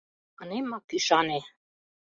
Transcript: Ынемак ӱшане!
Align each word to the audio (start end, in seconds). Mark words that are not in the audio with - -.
Ынемак 0.41 0.85
ӱшане! 0.97 1.39